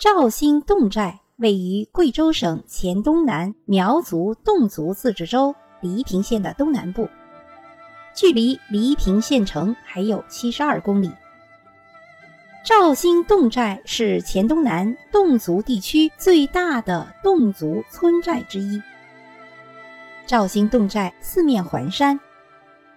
[0.00, 7.06] 肇兴侗寨位于贵州省黔东南苗族侗族自治州黎平县的东南部，
[8.14, 11.12] 距离黎平县城还有七十二公里。
[12.64, 18.80] 肇兴侗寨是黔东南侗族地区最大的侗族村寨之一。
[20.26, 22.18] 肇兴侗寨四面环山，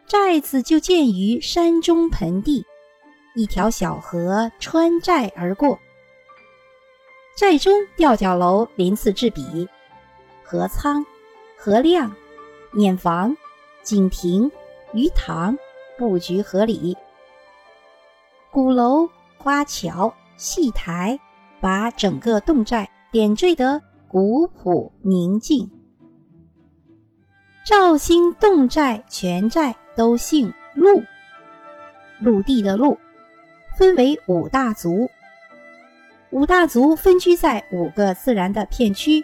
[0.08, 2.66] 寨子就建于山中盆地，
[3.36, 5.78] 一条小河穿寨而过。
[7.36, 9.68] 寨中吊脚楼鳞次栉比，
[10.44, 11.06] 河仓、
[11.58, 12.14] 河亮、
[12.72, 13.36] 碾房、
[13.82, 14.52] 井亭、
[14.94, 15.58] 鱼塘
[15.98, 16.96] 布局合理，
[18.52, 19.10] 鼓楼。
[19.36, 21.20] 花桥、戏台，
[21.60, 25.70] 把整个侗寨点缀得古朴宁静。
[27.66, 31.04] 肇兴侗寨全寨都姓陆，
[32.22, 32.98] 陆地的陆，
[33.78, 35.10] 分为五大族。
[36.34, 39.24] 五大族分居在五个自然的片区，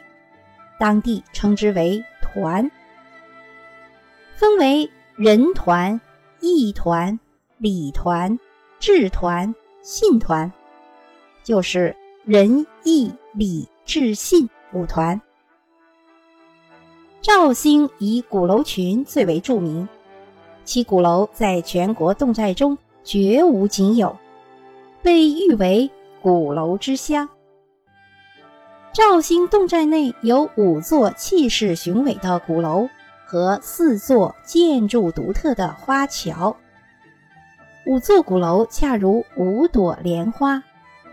[0.77, 2.69] 当地称之为团，
[4.35, 5.99] 分为人团、
[6.39, 7.19] 义团、
[7.57, 8.37] 礼团、
[8.79, 9.53] 智团。
[9.81, 10.51] 信团
[11.41, 15.19] 就是仁义礼智信五团。
[17.21, 19.87] 肇兴以鼓楼群最为著名，
[20.63, 24.15] 其鼓楼在全国侗寨中绝无仅有，
[25.01, 25.89] 被誉为
[26.21, 27.29] “鼓楼之乡”。
[28.93, 32.89] 肇兴侗寨内有五座气势雄伟的鼓楼
[33.25, 36.57] 和四座建筑独特的花桥。
[37.85, 40.63] 五座鼓楼恰如五朵莲花，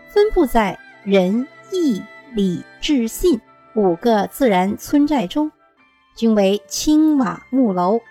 [0.09, 2.01] 分布在仁义
[2.33, 3.39] 礼智信
[3.75, 5.51] 五个自然村寨中，
[6.15, 8.01] 均为青瓦木楼。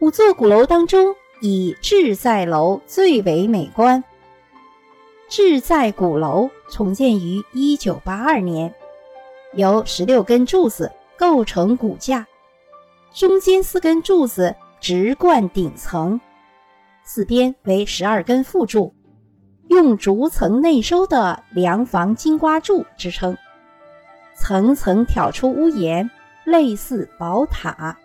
[0.00, 4.02] 五座鼓楼当中，以志在楼最为美观。
[5.34, 8.74] 志在鼓楼重建于一九八二年，
[9.54, 12.26] 由十六根柱子构成骨架，
[13.14, 16.20] 中间四根柱子直贯顶层。
[17.02, 18.92] 四边为十二根副柱，
[19.70, 23.34] 用逐层内收的梁房金瓜柱支撑，
[24.36, 26.10] 层层挑出屋檐，
[26.44, 27.96] 类似宝塔。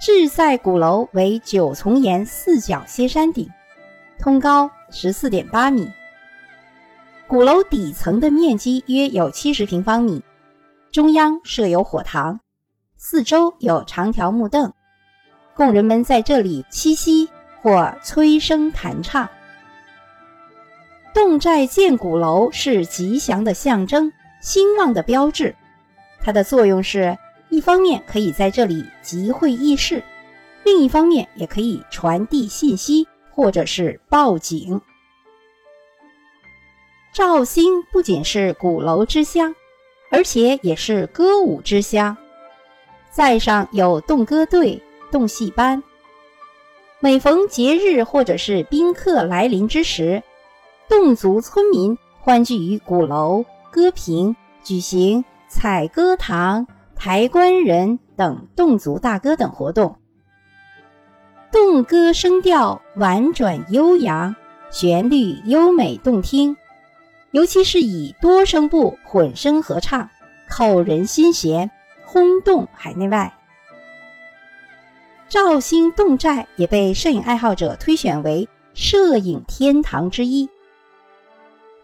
[0.00, 3.46] 志在鼓楼为九重檐四角歇山顶，
[4.18, 5.86] 通高十四点八米。
[7.28, 10.22] 鼓楼底层的面积约有七十平方米，
[10.92, 12.38] 中央设有火塘，
[12.96, 14.72] 四周有长条木凳，
[15.54, 17.28] 供人们在这里栖息。
[17.62, 19.28] 或催生弹唱。
[21.12, 25.52] 侗寨建鼓楼是吉祥的象征，兴旺的标志。
[26.20, 30.00] 它的作用是一方面可以在这里集会议事，
[30.62, 34.80] 另一方面也可以传递信息或者是报警。
[37.16, 39.54] 绍兴不仅是鼓楼之乡，
[40.10, 42.14] 而且也是歌舞之乡，
[43.10, 45.82] 寨上有侗歌队、侗戏班。
[47.00, 50.22] 每逢节日或者是宾客来临之时，
[50.90, 56.66] 侗族村民欢聚于鼓楼、歌坪，举行采歌堂、
[56.96, 59.96] 抬棺人等侗族大歌等活动。
[61.50, 64.36] 侗歌声调婉转悠扬，
[64.70, 66.58] 旋律优美动听，
[67.36, 70.08] 尤其是以多声部混声合唱，
[70.48, 71.70] 扣人心弦，
[72.06, 73.30] 轰动海内外。
[75.28, 80.48] 肇兴侗寨也被摄影爱好者推选为摄影天堂之一。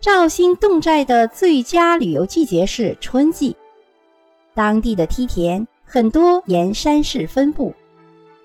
[0.00, 3.54] 肇兴侗寨的最佳旅游季节是春季，
[4.54, 7.74] 当地的梯田很多沿山势分布。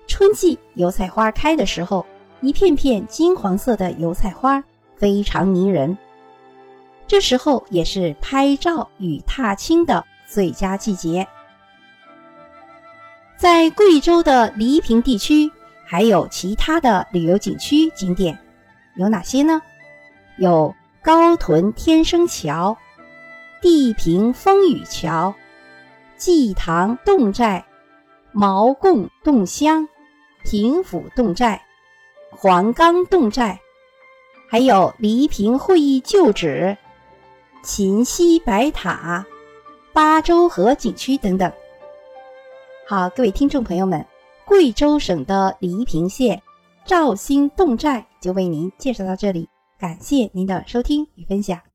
[0.06, 2.04] 春季油菜花开的时候，
[2.42, 4.62] 一片片金黄色的油菜花
[4.94, 5.96] 非常迷人。
[7.08, 11.26] 这时候也是拍照与踏青的最佳季节。
[13.38, 15.50] 在贵州的黎平地区，
[15.86, 18.38] 还有其他的旅游景区景点，
[18.96, 19.62] 有哪些呢？
[20.36, 22.76] 有高屯天生桥、
[23.62, 25.34] 地平风雨桥、
[26.18, 27.64] 祭堂侗寨、
[28.32, 29.88] 毛贡侗乡、
[30.44, 31.62] 平府侗寨、
[32.30, 33.58] 黄冈侗寨，
[34.50, 36.76] 还有黎平会议旧址、
[37.62, 39.26] 秦西白塔、
[39.92, 41.52] 巴州河景区等等。
[42.86, 44.04] 好，各位听众朋友们，
[44.46, 46.40] 贵州省的黎平县
[46.86, 51.67] 肇兴侗寨就为您介绍到这里，感谢您的收听与分享。